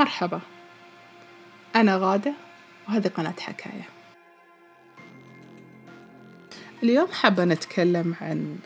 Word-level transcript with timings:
مرحبا. 0.00 0.40
أنا 1.76 1.96
غادة 1.96 2.32
وهذه 2.88 3.08
قناة 3.08 3.34
حكاية. 3.40 3.88
اليوم 6.82 7.08
حابة 7.12 7.44
نتكلم 7.44 8.14
عن 8.20 8.58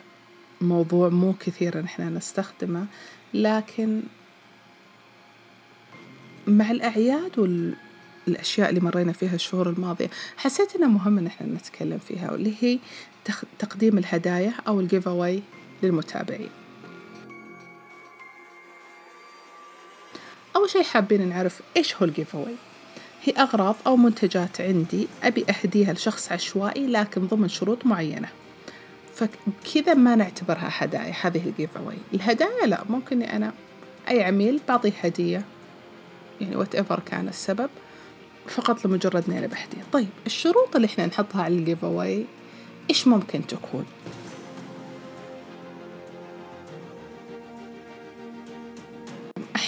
موضوع 0.61 1.09
مو 1.09 1.33
كثير 1.39 1.81
نحن 1.81 2.17
نستخدمه 2.17 2.85
لكن 3.33 4.03
مع 6.47 6.71
الأعياد 6.71 7.39
والأشياء 7.39 8.69
اللي 8.69 8.79
مرينا 8.79 9.11
فيها 9.11 9.35
الشهور 9.35 9.69
الماضية 9.69 10.09
حسيت 10.37 10.75
إنه 10.75 10.87
مهم 10.87 11.17
إن 11.17 11.27
إحنا 11.27 11.47
نتكلم 11.47 11.97
فيها 11.97 12.31
واللي 12.31 12.53
هي 12.61 12.79
تقديم 13.59 13.97
الهدايا 13.97 14.53
أو 14.67 14.79
الجيف 14.79 15.07
أواي 15.07 15.43
للمتابعين. 15.83 16.64
أول 20.65 20.71
شي 20.71 20.83
حابين 20.83 21.29
نعرف 21.29 21.61
إيش 21.77 21.95
هو 21.95 22.05
ال 22.05 22.35
giveaway 22.35 22.55
هي 23.23 23.33
أغراض 23.33 23.75
أو 23.87 23.95
منتجات 23.95 24.61
عندي 24.61 25.07
أبي 25.23 25.45
أهديها 25.49 25.93
لشخص 25.93 26.31
عشوائي 26.31 26.87
لكن 26.87 27.27
ضمن 27.27 27.47
شروط 27.47 27.85
معينة. 27.85 28.29
فكذا 29.15 29.93
ما 29.93 30.15
نعتبرها 30.15 30.69
هدايا 30.71 31.13
هذه 31.21 31.41
ال 31.45 31.77
giveaway 31.77 31.97
الهدايا 32.13 32.65
لا 32.65 32.83
ممكن 32.89 33.21
أنا 33.21 33.53
أي 34.09 34.23
عميل 34.23 34.61
بعطيه 34.67 34.93
هدية 35.03 35.41
يعني 36.41 36.55
whatever 36.55 36.99
كان 36.99 37.27
السبب 37.27 37.69
فقط 38.47 38.85
لمجرد 38.85 39.23
إني 39.27 39.39
أنا 39.39 39.47
بهدية. 39.47 39.83
طيب 39.93 40.09
الشروط 40.25 40.75
اللي 40.75 40.87
إحنا 40.87 41.05
نحطها 41.05 41.41
على 41.43 41.55
ال 41.55 41.85
giveaway 41.85 42.25
إيش 42.89 43.07
ممكن 43.07 43.47
تكون؟ 43.47 43.85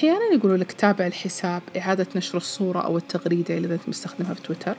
أحيانا 0.07 0.33
يقولوا 0.33 0.57
لك 0.57 0.71
تابع 0.71 1.07
الحساب 1.07 1.61
إعادة 1.77 2.07
نشر 2.15 2.37
الصورة 2.37 2.79
أو 2.79 2.97
التغريدة 2.97 3.57
إذا 3.57 3.73
أنت 3.73 3.89
مستخدمها 3.89 4.33
في 4.33 4.41
تويتر. 4.41 4.75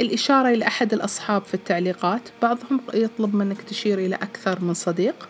الإشارة 0.00 0.48
إلى 0.48 0.66
أحد 0.66 0.92
الأصحاب 0.92 1.44
في 1.44 1.54
التعليقات 1.54 2.20
بعضهم 2.42 2.80
يطلب 2.94 3.34
منك 3.34 3.62
تشير 3.62 3.98
إلى 3.98 4.14
أكثر 4.14 4.60
من 4.60 4.74
صديق. 4.74 5.28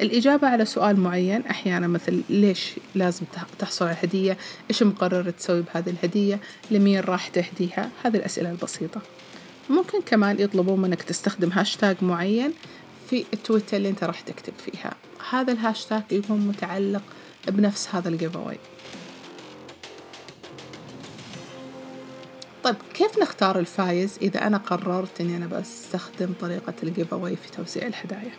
الإجابة 0.00 0.48
على 0.48 0.64
سؤال 0.64 1.00
معين 1.00 1.46
أحيانا 1.46 1.86
مثل 1.86 2.22
ليش 2.28 2.72
لازم 2.94 3.24
تحصل 3.58 3.84
على 3.84 3.94
الهدية 3.94 4.36
إيش 4.70 4.82
مقرر 4.82 5.30
تسوي 5.30 5.62
بهذه 5.62 5.90
الهدية؟ 5.90 6.40
لمين 6.70 7.00
راح 7.00 7.28
تهديها؟ 7.28 7.90
هذه 8.04 8.16
الأسئلة 8.16 8.50
البسيطة. 8.50 9.00
ممكن 9.70 10.00
كمان 10.00 10.40
يطلبون 10.40 10.80
منك 10.80 11.02
تستخدم 11.02 11.52
هاشتاج 11.52 11.96
معين 12.02 12.52
في 13.10 13.24
التويتر 13.34 13.76
اللي 13.76 13.88
أنت 13.88 14.04
راح 14.04 14.20
تكتب 14.20 14.52
فيها. 14.58 14.94
هذا 15.30 15.52
الهاشتاج 15.52 16.02
يكون 16.10 16.40
متعلق 16.40 17.02
بنفس 17.48 17.88
هذا 17.94 18.08
ال 18.08 18.36
giveaway. 18.36 18.58
طيب 22.64 22.76
كيف 22.94 23.18
نختار 23.18 23.58
الفايز 23.58 24.18
إذا 24.22 24.46
أنا 24.46 24.56
قررت 24.58 25.20
إني 25.20 25.36
أنا 25.36 25.46
بستخدم 25.46 26.32
طريقة 26.40 26.74
ال 26.82 27.14
giveaway 27.14 27.36
في 27.36 27.50
توزيع 27.50 27.86
الهدايا؟ 27.86 28.32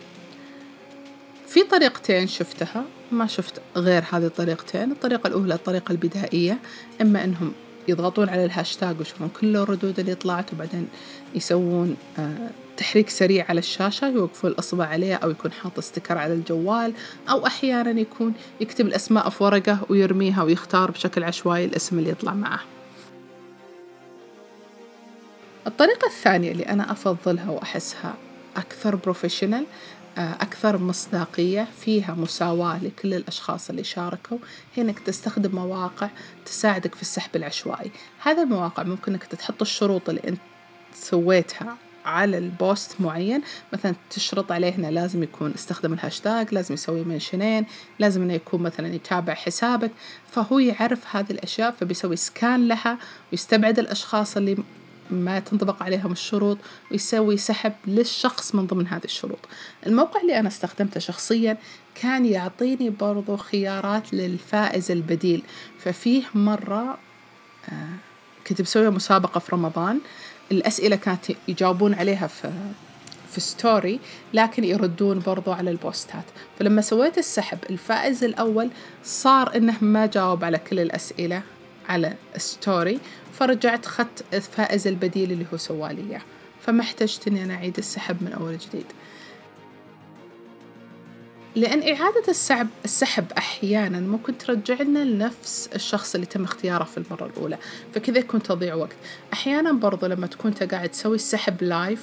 في 1.46 1.62
طريقتين 1.62 2.26
شفتها 2.26 2.84
ما 3.12 3.26
شفت 3.26 3.60
غير 3.76 4.04
هذه 4.12 4.26
الطريقتين 4.26 4.92
الطريقة 4.92 5.26
الأولى 5.26 5.54
الطريقة 5.54 5.92
البدائية 5.92 6.58
إما 7.00 7.24
إنهم 7.24 7.52
يضغطون 7.88 8.28
على 8.28 8.44
الهاشتاج 8.44 8.98
ويشوفون 8.98 9.28
كل 9.40 9.56
الردود 9.56 9.98
اللي 9.98 10.14
طلعت 10.14 10.52
وبعدين 10.52 10.88
يسوون 11.34 11.96
آه، 12.18 12.50
تحريك 12.78 13.08
سريع 13.08 13.46
على 13.48 13.58
الشاشة 13.58 14.08
يوقفون 14.08 14.50
الأصبع 14.50 14.86
عليه 14.86 15.14
أو 15.14 15.30
يكون 15.30 15.52
حاط 15.52 15.78
استكر 15.78 16.18
على 16.18 16.34
الجوال 16.34 16.92
أو 17.30 17.46
أحيانا 17.46 18.00
يكون 18.00 18.32
يكتب 18.60 18.86
الأسماء 18.86 19.28
في 19.28 19.44
ورقة 19.44 19.78
ويرميها 19.88 20.42
ويختار 20.42 20.90
بشكل 20.90 21.24
عشوائي 21.24 21.64
الاسم 21.64 21.98
اللي 21.98 22.10
يطلع 22.10 22.34
معه. 22.34 22.60
الطريقة 25.66 26.06
الثانية 26.06 26.52
اللي 26.52 26.62
أنا 26.62 26.92
أفضلها 26.92 27.50
وأحسها 27.50 28.14
أكثر 28.56 28.96
بروفيشنال 28.96 29.66
آه، 30.18 30.32
أكثر 30.32 30.78
مصداقية 30.78 31.68
فيها 31.80 32.14
مساواة 32.14 32.84
لكل 32.84 33.14
الأشخاص 33.14 33.70
اللي 33.70 33.84
شاركوا 33.84 34.38
هي 34.74 34.82
إنك 34.82 34.98
تستخدم 34.98 35.54
مواقع 35.54 36.08
تساعدك 36.46 36.94
في 36.94 37.02
السحب 37.02 37.36
العشوائي. 37.36 37.90
هذه 38.22 38.42
المواقع 38.42 38.82
ممكن 38.82 39.12
إنك 39.12 39.24
تحط 39.24 39.62
الشروط 39.62 40.08
اللي 40.08 40.22
أنت 40.28 40.40
سويتها 40.94 41.76
على 42.08 42.38
ال 42.38 42.50
post 42.50 43.00
معين 43.00 43.42
مثلا 43.72 43.94
تشرط 44.10 44.52
عليه 44.52 44.74
إنه 44.74 44.90
لازم 44.90 45.22
يكون 45.22 45.52
استخدم 45.54 45.92
الهاشتاج 45.92 46.54
لازم 46.54 46.74
يسوي 46.74 47.04
mention 47.04 47.52
ين 47.52 47.66
لازم 47.98 48.22
إنه 48.22 48.34
يكون 48.34 48.62
مثلا 48.62 48.94
يتابع 48.94 49.34
حسابك. 49.34 49.90
فهو 50.30 50.58
يعرف 50.58 51.16
هذه 51.16 51.30
الأشياء 51.30 51.70
فبيسوي 51.70 52.16
scan 52.16 52.68
لها 52.68 52.98
ويستبعد 53.32 53.78
الأشخاص 53.78 54.36
اللي 54.36 54.56
ما 55.10 55.38
تنطبق 55.38 55.82
عليهم 55.82 56.12
الشروط 56.12 56.58
ويسوي 56.90 57.36
سحب 57.36 57.72
للشخص 57.86 58.54
من 58.54 58.66
ضمن 58.66 58.86
هذه 58.86 59.04
الشروط. 59.04 59.38
الموقع 59.86 60.20
اللي 60.20 60.38
أنا 60.38 60.48
استخدمته 60.48 61.00
شخصيا 61.00 61.58
كان 61.94 62.26
يعطيني 62.26 62.90
برضو 62.90 63.36
خيارات 63.36 64.14
للفائز 64.14 64.90
البديل. 64.90 65.42
ففيه 65.78 66.22
مرة 66.34 66.98
آه، 67.68 67.96
كنت 68.46 68.62
بسوي 68.62 68.90
مسابقة 68.90 69.38
في 69.38 69.52
رمضان. 69.52 70.00
الأسئلة 70.52 70.96
كانت 70.96 71.24
يجاوبون 71.48 71.94
عليها 71.94 72.26
في 72.26 72.50
في 73.32 73.40
story 73.40 74.00
لكن 74.34 74.64
يردون 74.64 75.22
برضو 75.26 75.52
على 75.52 75.70
ال 75.70 75.78
post 75.78 76.09
ات. 76.09 76.24
فلما 76.58 76.82
سويت 76.82 77.18
السحب 77.18 77.58
الفائز 77.70 78.24
الأول 78.24 78.70
صار 79.04 79.56
إنه 79.56 79.76
ما 79.80 80.06
جاوب 80.06 80.44
على 80.44 80.58
كل 80.58 80.80
الأسئلة 80.80 81.42
على 81.88 82.14
story 82.36 82.98
فرجعت 83.32 83.86
خدت 83.86 84.24
الفائز 84.34 84.86
البديل 84.86 85.32
اللي 85.32 85.46
هو 85.52 85.56
سوالي 85.56 86.10
إياه 86.10 86.20
فما 86.60 86.80
احتجت 86.80 87.28
إني 87.28 87.44
أنا 87.44 87.54
أعيد 87.54 87.78
السحب 87.78 88.22
من 88.22 88.32
أول 88.32 88.58
جديد. 88.58 88.86
لأن 91.56 91.82
إعادة 91.82 92.22
السحب 92.28 92.68
السحب 92.84 93.32
أحيانا 93.38 94.00
ممكن 94.00 94.38
ترجع 94.38 94.82
لنا 94.82 94.98
لنفس 94.98 95.70
الشخص 95.74 96.14
اللي 96.14 96.26
تم 96.26 96.44
اختياره 96.44 96.84
في 96.84 96.98
المرة 96.98 97.26
الأولى 97.26 97.58
فكذا 97.94 98.18
يكون 98.18 98.42
تضيع 98.42 98.74
وقت. 98.74 98.96
أحيانا 99.32 99.72
برضو 99.72 100.06
لما 100.06 100.26
تكون 100.26 100.50
أنت 100.50 100.74
قاعد 100.74 100.88
تسوي 100.88 101.14
السحب 101.14 101.62
لايف 101.62 102.02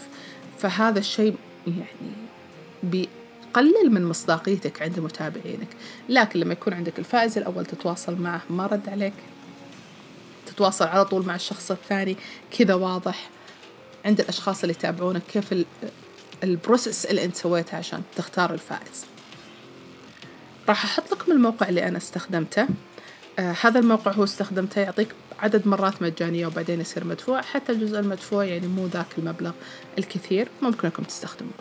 فهذا 0.60 1.00
الشيء 1.00 1.36
يعني 1.68 2.16
بيقلل 2.84 3.92
من 3.92 4.06
مصداقيتك 4.06 4.82
عند 4.82 5.00
متابعينك. 5.00 5.68
لكن 6.10 6.40
لما 6.40 6.54
يكون 6.54 6.74
عندك 6.74 7.00
الفائز 7.00 7.38
الأول 7.38 7.66
تتواصل 7.66 8.22
معه 8.22 8.42
ما 8.50 8.66
رد 8.68 8.90
عليك. 8.90 9.14
تتواصل 10.46 10.86
على 10.86 11.06
طول 11.06 11.26
مع 11.26 11.36
الشخص 11.36 11.72
الثاني 11.72 12.18
كذا 12.58 12.74
واضح 12.74 13.30
عند 14.06 14.20
الأشخاص 14.20 14.64
اللي 14.64 14.74
يتابعونك 14.74 15.22
كيف 15.34 15.66
البروسيس 16.44 17.06
اللي 17.06 17.26
أنت 17.26 17.36
سويتها 17.36 17.78
عشان 17.78 18.02
تختار 18.16 18.54
الفائز. 18.54 19.06
راح 20.70 20.86
أحط 20.86 21.12
لكم 21.12 21.32
الموقع 21.32 21.70
اللي 21.70 21.88
أنا 21.88 21.98
استخدمته. 21.98 22.68
آه 23.40 23.56
هذا 23.62 23.80
الموقع 23.80 24.12
هو 24.12 24.24
استخدمته 24.24 24.82
يعطيك 24.82 25.08
عدد 25.40 25.68
مرات 25.68 26.02
مجانية 26.02 26.48
وبعدين 26.48 26.82
يصير 26.82 27.04
مدفوع 27.04 27.42
حتى 27.42 27.72
الجزء 27.72 28.00
المدفوع 28.00 28.44
يعني 28.46 28.68
مو 28.68 28.86
ذاك 28.86 29.06
المبلغ 29.18 29.52
الكثير 29.98 30.48
ممكن 30.62 30.88
أنكم 30.88 31.04
تستخدمونه. 31.04 31.54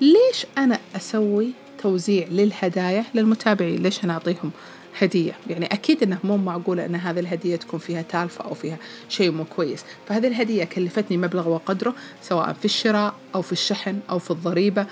ليش 0.00 0.46
أنا 0.58 0.78
أسوي 0.96 1.52
توزيع 1.82 2.26
للهدايا 2.30 3.04
للمتابعين؟ 3.14 3.82
ليش 3.82 4.04
أنا 4.04 4.12
أعطيهم 4.12 4.50
هدية؟ 4.98 5.32
يعني 5.50 5.66
أكيد 5.66 6.02
أنه 6.02 6.18
مو 6.24 6.36
معقولة 6.36 6.86
أن 6.86 6.94
هذه 6.94 7.20
الهدية 7.20 7.56
تكون 7.56 7.80
فيها 7.80 8.02
تالفة 8.02 8.44
أو 8.44 8.54
فيها 8.54 8.78
شيء 9.08 9.30
مو 9.30 9.44
كويس. 9.44 9.84
فهذه 10.08 10.26
الهدية 10.26 10.64
كلفتني 10.64 11.16
مبلغ 11.16 11.48
وقدره 11.48 11.94
سواء 12.22 12.52
في 12.52 12.64
الشراء 12.64 13.14
أو 13.34 13.42
في 13.42 13.52
الشحن 13.52 14.00
أو 14.10 14.18
في 14.18 14.30
الضريبة 14.30 14.86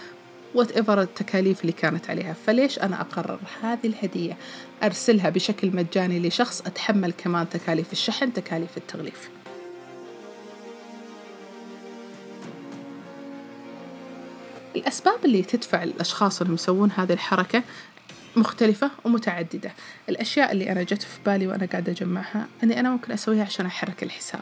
whatever 0.55 1.01
التكاليف 1.01 1.61
اللي 1.61 1.73
كانت 1.73 2.11
عليها. 2.11 2.33
فليش 2.47 2.79
أنا 2.79 3.01
أقرر 3.01 3.39
هذه 3.63 3.87
الهدية 3.87 4.37
أرسلها 4.83 5.31
بشكل 5.31 5.77
مجاني 5.77 6.29
لشخص 6.29 6.61
أتحمل 6.61 7.13
كمان 7.13 7.49
تكاليف 7.49 7.93
الشحن 7.93 8.33
تكاليف 8.33 8.77
التغليف؟ 8.77 9.31
الأسباب 14.77 15.25
اللي 15.25 15.43
تدفع 15.43 15.83
الأشخاص 15.83 16.43
اللي 16.43 16.55
يسوون 16.55 16.91
هذه 16.97 17.13
الحركة 17.13 17.63
مختلفة 18.37 18.91
ومتعددة. 19.05 19.73
الأشياء 20.09 20.53
اللي 20.53 20.73
أنا 20.73 20.83
جت 20.83 21.03
في 21.03 21.19
بالي 21.27 21.47
وأنا 21.47 21.67
قاعدة 21.67 21.93
أجمعها 21.93 22.47
أني 22.65 22.81
أنا 22.81 22.91
ممكن 22.91 23.13
أسويها 23.13 23.45
عشان 23.45 23.67
أحرك 23.67 24.03
الحساب. 24.03 24.41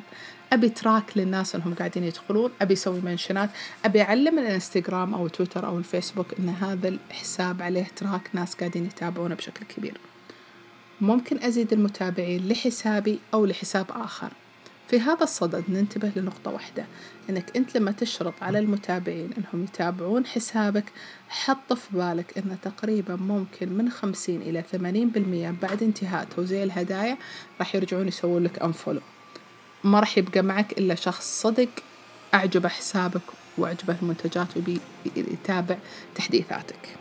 أبي 0.53 0.69
تراك 0.69 1.17
للناس 1.17 1.55
أنهم 1.55 1.75
قاعدين 1.75 2.05
يدخلون 2.05 2.51
أبي 2.61 2.75
أسوي 2.75 3.01
منشنات 3.01 3.51
أبي 3.85 4.03
أعلم 4.03 4.39
الانستغرام 4.39 5.15
أو 5.15 5.29
تويتر 5.29 5.67
أو 5.67 5.79
الفيسبوك 5.79 6.27
أن 6.39 6.49
هذا 6.49 6.89
الحساب 6.89 7.63
عليه 7.63 7.87
تراك 7.97 8.31
ناس 8.33 8.55
قاعدين 8.55 8.85
يتابعونه 8.87 9.35
بشكل 9.35 9.67
كبير. 9.77 9.95
ممكن 11.01 11.43
أزيد 11.43 11.73
المتابعين 11.73 12.49
لحسابي 12.49 13.19
أو 13.35 13.47
لحساب 13.47 13.87
آخر. 13.91 14.33
في 14.91 15.01
هذا 15.01 15.23
الصدد 15.23 15.65
ننتبه 15.69 16.13
لنقطة 16.17 16.51
واحدة 16.51 16.85
أنك 17.31 17.57
أنت 17.57 17.77
لما 17.77 17.93
تشرط 17.93 18.35
على 18.43 18.59
المتابعين 18.59 19.31
أنهم 19.39 19.65
يتابعون 19.65 20.27
حسابك 20.27 20.85
حط 21.29 21.73
في 21.73 21.89
بالك 21.93 22.39
أن 22.39 22.57
تقريبا 22.63 23.17
ممكن 23.17 23.73
من 23.73 23.91
خمسين 23.91 24.43
إلى 24.43 24.65
ثمانين 24.73 25.09
بالمية 25.09 25.55
بعد 25.63 25.83
انتهاء 25.83 26.25
توزيع 26.37 26.63
الهدايا 26.63 27.17
راح 27.59 27.75
يرجعون 27.75 28.09
يسوون 28.09 28.45
لك 28.45 28.63
unfollow 28.63 29.01
ما 29.85 30.01
راح 30.01 30.19
يبقى 30.19 30.43
معك 30.43 30.79
إلا 30.79 30.95
شخص 30.95 31.43
صدق 31.43 31.69
أعجبه 32.35 32.69
حسابك 32.69 33.23
وأعجبه 33.59 33.97
المنتجات 34.03 34.57
ويبي 34.57 34.81
يتابع 35.17 35.77
تحديثاتك. 36.15 36.97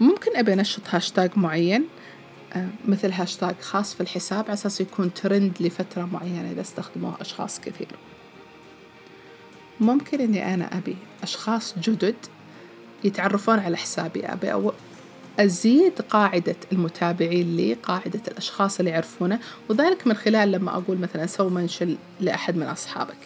ممكن 0.00 0.36
أبي 0.36 0.52
أنشط 0.52 0.82
هاشتاج 0.90 1.30
معين؟ 1.36 1.84
مثل 2.88 3.12
هاشتاج 3.12 3.54
خاص 3.60 3.94
في 3.94 4.00
الحساب 4.00 4.44
على 4.44 4.52
أساس 4.52 4.80
يكون 4.80 5.14
ترند 5.14 5.52
لفترة 5.60 6.08
معينة 6.12 6.50
إذا 6.50 6.60
استخدموه 6.60 7.14
أشخاص 7.20 7.60
كثير. 7.60 7.88
ممكن 9.80 10.20
إني 10.20 10.54
أنا 10.54 10.78
أبي 10.78 10.96
أشخاص 11.22 11.74
جدد 11.78 12.16
يتعرفون 13.04 13.58
على 13.58 13.76
حسابي. 13.76 14.26
أبي 14.26 14.52
أو 14.52 14.72
أزيد 15.40 16.00
قاعدة 16.00 16.56
المتابعين 16.72 17.56
لي 17.56 17.74
قاعدة 17.74 18.20
الأشخاص 18.28 18.78
اللي 18.78 18.90
يعرفونه 18.90 19.38
وذلك 19.68 20.06
من 20.06 20.14
خلال 20.14 20.52
لما 20.52 20.76
أقول 20.76 20.98
مثلا 20.98 21.26
سوي 21.26 21.50
mention 21.50 21.96
لأحد 22.20 22.56
من 22.56 22.66
أصحابك. 22.66 23.18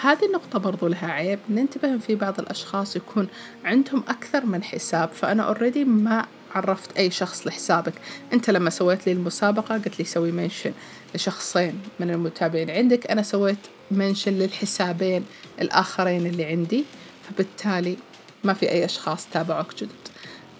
هذه 0.00 0.26
النقطة 0.26 0.58
برضو 0.58 0.86
لها 0.86 1.12
عيب. 1.12 1.38
ننتبه 1.48 1.98
في 1.98 2.14
بعض 2.14 2.40
الأشخاص 2.40 2.96
يكون 2.96 3.28
عندهم 3.64 4.02
أكثر 4.08 4.46
من 4.46 4.62
حساب 4.62 5.08
فأنا 5.08 5.42
already 5.42 5.84
ما 5.84 6.26
عرفت 6.54 6.96
أي 6.96 7.10
شخص 7.10 7.46
لحسابك. 7.46 7.94
أنت 8.32 8.50
لما 8.50 8.70
سويت 8.70 9.06
لي 9.06 9.12
المسابقة 9.12 9.74
قلت 9.74 9.98
لي 9.98 10.04
سوي 10.04 10.32
mention 10.32 10.72
لشخصين 11.14 11.80
من 12.00 12.10
المتابعين 12.10 12.70
عندك. 12.70 13.10
أنا 13.10 13.22
سويت 13.22 13.58
mention 13.90 14.32
للحسابين 14.32 15.24
الآخرين 15.60 16.26
اللي 16.26 16.44
عندي. 16.44 16.84
فبالتالي 17.28 17.96
ما 18.44 18.52
في 18.52 18.70
أي 18.70 18.84
أشخاص 18.84 19.26
تابعوك 19.32 19.74
جدد. 19.74 19.90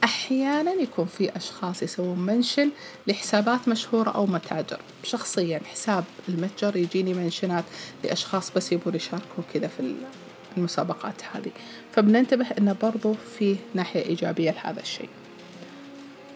أحيانا 0.05 0.73
يكون 0.73 1.07
في 1.07 1.37
أشخاص 1.37 1.83
يسوون 1.83 2.19
mention 2.19 2.71
لحسابات 3.07 3.69
مشهورة 3.69 4.11
أو 4.11 4.27
متاجر. 4.27 4.81
شخصيا 5.05 5.61
حساب 5.73 6.05
المتجر 6.29 6.77
يجيني 6.77 7.15
mention 7.15 7.59
ات 7.59 7.65
لأشخاص 8.05 8.51
بس 8.57 8.73
يبون 8.73 8.95
يشاركون 8.95 9.45
كذا 9.55 9.69
في 9.69 9.95
المسابقات 10.57 11.23
هذه. 11.33 11.51
فبننتبه 11.93 12.47
أنه 12.59 12.77
برضو 12.83 13.15
في 13.39 13.57
ناحية 13.75 14.03
إيجابية 14.03 14.51
لهذا 14.51 14.81
الشيء. 14.81 15.09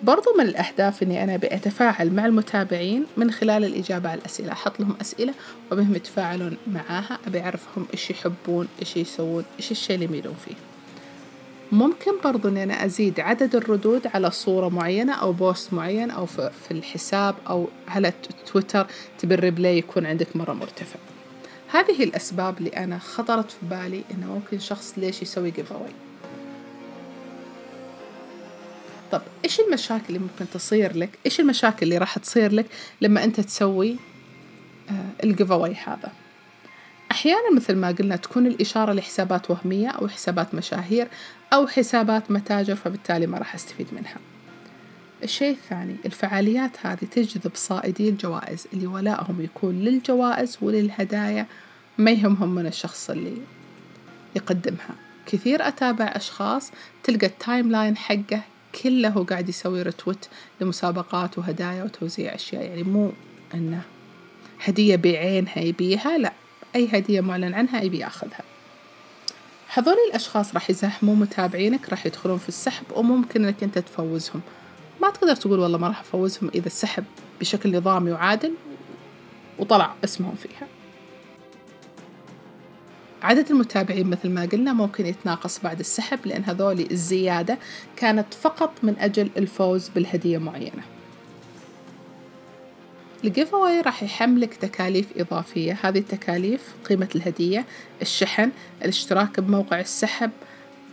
برضو 0.03 0.35
من 0.39 0.45
الأهداف 0.45 1.03
إني 1.03 1.25
أنا 1.25 1.37
بأتفاعل 1.37 2.13
مع 2.13 2.27
المتابعين 2.27 3.07
من 3.17 3.31
خلال 3.31 3.65
الإجابة 3.65 4.09
على 4.09 4.21
الأسئلة. 4.21 4.53
أحط 4.53 4.81
لهم 4.81 4.97
أسئلة 5.01 5.35
وأبيهم 5.73 5.95
يتفاعلون 5.95 6.57
معاها 6.67 7.19
أبي 7.27 7.41
أعرفهم 7.41 7.87
إيش 7.93 8.11
يحبون 8.11 8.69
إيش 8.81 8.97
يسوون 8.97 9.45
إيش 9.59 9.71
الشيء 9.71 9.95
اللي 9.95 10.07
يميلون 10.07 10.35
فيه. 10.45 10.55
ممكن 11.73 12.13
برضو 12.25 12.49
إني 12.49 12.63
أنا 12.63 12.85
أزيد 12.85 13.21
عدد 13.21 13.57
الردود 13.57 14.07
على 14.07 14.31
صورة 14.31 14.69
معينة 14.69 15.13
أو 15.13 15.33
post 15.33 15.73
معين 15.73 16.11
أو 16.11 16.27
في 16.27 16.71
الحساب 16.71 17.35
أو 17.49 17.69
على 17.89 18.13
تويتر 18.47 18.87
تبي 19.19 19.35
ال 19.35 19.42
reply 19.42 19.79
يكون 19.79 20.07
عندك 20.07 20.37
مرة 20.37 20.53
مرتفع. 20.53 20.99
هذه 21.73 22.05
الأسباب 22.05 22.59
اللي 22.59 22.71
أنا 22.71 22.99
خطرت 22.99 23.51
في 23.51 23.59
بالي 23.63 24.05
إنه 24.15 24.35
ممكن 24.35 24.59
شخص 24.59 24.95
ليش 24.97 25.23
يسوي 25.23 25.51
give 25.51 25.73
طب 29.13 29.23
إيش 29.45 29.61
المشاكل 29.61 30.05
اللي 30.09 30.19
ممكن 30.19 30.51
تصير 30.55 30.97
لك؟ 30.97 31.11
إيش 31.27 31.41
المشاكل 31.41 31.79
اللي 31.83 31.99
راح 31.99 32.19
تصير 32.19 32.53
لك 32.53 32.67
لما 33.01 33.25
أنت 33.25 33.41
تسوي 33.41 33.97
آه 34.91 35.25
الجيف 35.25 35.53
هذا؟ 35.53 36.13
أحيانا 37.11 37.55
مثل 37.57 37.77
ما 37.77 37.89
قلنا 37.89 38.17
تكون 38.17 38.47
الإشارة 38.47 38.93
لحسابات 38.93 39.51
وهمية 39.51 39.89
أو 39.89 40.09
حسابات 40.09 40.55
مشاهير 40.55 41.09
أو 41.53 41.67
حسابات 41.67 42.31
متاجر 42.31 42.75
فبالتالي 42.75 43.27
ما 43.27 43.39
راح 43.39 43.55
أستفيد 43.55 43.87
منها. 43.93 44.17
الشيء 45.23 45.51
الثاني 45.51 45.97
الفعاليات 46.07 46.87
هذه 46.87 47.05
تجذب 47.11 47.51
صائدي 47.55 48.09
الجوائز 48.09 48.67
اللي 48.73 48.87
ولائهم 48.87 49.41
يكون 49.41 49.75
للجوائز 49.75 50.59
وللهدايا 50.63 51.47
ما 51.99 52.11
يهمهم 52.11 52.55
من 52.55 52.67
الشخص 52.67 53.11
اللي 53.11 53.37
يقدمها. 54.37 54.95
كثير 55.27 55.69
أتابع 55.69 56.05
أشخاص 56.05 56.73
تلقى 57.03 57.27
ال 57.27 57.71
timeline 57.71 57.97
حقه 57.97 58.43
كله 58.83 59.25
قاعد 59.25 59.49
يسوي 59.49 59.83
retweet 59.83 60.29
لمسابقات 60.61 61.39
وهدايا 61.39 61.85
وتوزيع 61.85 62.35
أشياء. 62.35 62.63
يعني 62.63 62.83
مو 62.83 63.13
أنه 63.55 63.83
هدية 64.65 64.97
بعينها 64.97 65.59
يبيها 65.59 66.19
لا. 66.19 66.33
أي 66.77 66.89
هدية 66.93 67.21
معلن 67.21 67.55
عنها 67.55 67.83
يبي 67.83 67.99
ياخذها. 67.99 68.43
هذول 69.75 69.97
الأشخاص 70.09 70.55
راح 70.55 70.71
يزاحمون 70.71 71.19
متابعينك 71.19 71.89
راح 71.89 72.07
يدخلون 72.07 72.39
في 72.39 72.49
السحب 72.49 72.85
وممكن 72.95 73.45
أنك 73.45 73.63
أنت 73.63 73.79
تفوزهم. 73.79 74.41
ما 75.03 75.11
تقدر 75.11 75.37
تقول 75.37 75.59
والله 75.59 75.79
ما 75.79 75.89
راح 75.89 76.01
أفوزهم 76.01 76.51
إذا 76.55 76.67
السحب 76.67 77.05
بشكل 77.41 77.77
نظامي 77.77 78.13
وعادل 78.13 78.53
وطلع 79.59 79.95
اسمهم 80.05 80.35
فيها. 80.35 80.69
عدد 83.23 83.51
المتابعين 83.51 84.07
مثل 84.07 84.31
ما 84.31 84.45
قلنا 84.45 84.73
ممكن 84.73 85.07
يتناقص 85.07 85.61
بعد 85.61 85.81
السحب 85.81 86.19
لأن 86.25 86.45
هذولي 86.45 86.89
الزيادة 86.91 87.59
كانت 87.97 88.35
فقط 88.35 88.73
من 88.83 88.97
أجل 88.99 89.31
الفوز 89.37 89.89
بالهدية 89.89 90.39
معينة. 90.39 90.83
الجيف 93.25 93.55
راح 93.55 94.03
يحملك 94.03 94.55
تكاليف 94.55 95.07
إضافية. 95.17 95.79
هذه 95.83 95.99
التكاليف 95.99 96.61
قيمة 96.85 97.09
الهدية 97.15 97.65
الشحن 98.03 98.51
الاشتراك 98.83 99.41
بموقع 99.41 99.81
السحب 99.81 100.31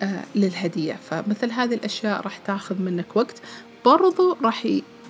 آه 0.02 0.24
للهدية. 0.36 1.00
فمثل 1.10 1.52
هذه 1.52 1.74
الأشياء 1.74 2.22
راح 2.22 2.38
تاخذ 2.38 2.82
منك 2.82 3.16
وقت. 3.16 3.42
برضو 3.86 4.38
راح 4.42 4.68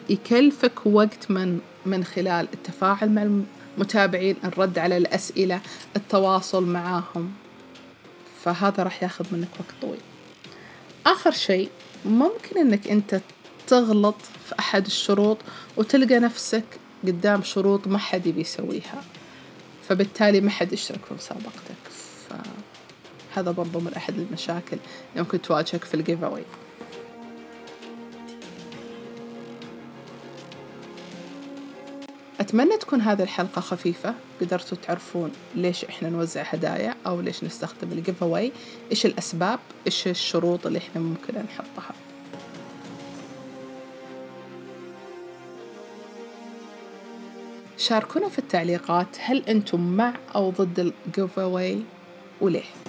يكلفك 0.10 0.86
وقت 0.86 1.32
من 1.32 1.60
من 1.86 2.04
خلال 2.04 2.48
التفاعل 2.54 3.10
مع 3.10 3.44
المتابعين 3.78 4.36
الرد 4.44 4.80
على 4.80 4.98
الأسئلة 4.98 5.62
التواصل 5.96 6.66
معاهم. 6.66 7.34
فهذا 8.44 8.84
راح 8.84 9.04
ياخذ 9.04 9.26
منك 9.32 9.48
وقت 9.60 9.82
طويل. 9.82 10.00
آخر 11.06 11.32
شيء 11.32 11.70
ممكن 12.06 12.58
أنك 12.58 12.88
أنت 12.88 13.22
تغلط 13.68 14.16
في 14.50 14.60
أحد 14.60 14.86
الشروط 14.86 15.38
وتلقى 15.78 16.20
نفسك 16.20 16.64
قدام 17.04 17.44
شروط 17.44 17.88
ما 17.88 17.98
حد 17.98 18.28
يبي 18.28 18.42
يسويها. 18.42 19.04
فبالتالي 19.90 20.42
ما 20.42 20.50
حد 20.50 20.74
يشترك 20.74 21.06
في 21.06 21.14
مسابقتك. 21.14 21.78
فهذا 22.30 23.52
برضو 23.52 23.80
من 23.80 23.94
أحد 23.94 24.20
المشاكل 24.20 24.78
اللي 25.12 25.24
ممكن 25.24 25.42
تواجهك 25.42 25.84
في 25.84 25.94
ال 25.94 25.97
giveaway 25.97 26.20
أتمنى 32.40 32.78
تكون 32.78 33.02
هذه 33.02 33.24
الحلقة 33.24 33.62
خفيفة 33.62 34.14
قدرتوا 34.42 34.78
تعرفون 34.88 35.32
ليش 35.56 35.86
إحنا 35.86 36.10
نوزع 36.10 36.42
هدايا 36.42 36.96
أو 37.06 37.22
ليش 37.22 37.44
نستخدم 37.44 37.92
ال 37.92 38.24
giveaway 38.24 38.52
إيش 38.92 39.06
الأسباب 39.06 39.60
إيش 39.86 40.08
الشروط 40.08 40.68
اللي 40.68 40.80
إحنا 40.80 41.02
ممكن 41.02 41.34
نحطها. 41.34 41.96
شاركونا 47.78 48.30
في 48.30 48.40
التعليقات 48.40 49.08
هل 49.20 49.44
أنتم 49.50 49.98
مع 49.98 50.14
أو 50.36 50.50
ضد 50.50 50.94
ال 51.08 51.40
giveaway 51.40 51.82
وليه؟ 52.42 52.87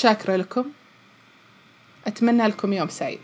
شاكرة 0.00 0.36
لكم. 0.36 0.64
أتمنى 2.06 2.46
لكم 2.46 2.72
يوم 2.72 2.88
سعيد. 2.88 3.20